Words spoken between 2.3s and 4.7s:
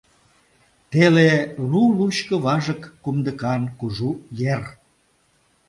важык кумдыкан кужу ер.